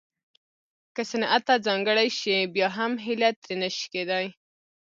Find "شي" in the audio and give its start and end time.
2.19-2.37, 3.75-3.85